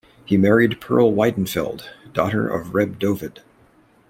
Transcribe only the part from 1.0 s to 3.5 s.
Weidenfeld, daughter of Reb Dovid.